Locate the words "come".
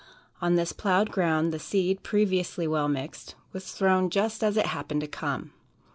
5.07-5.51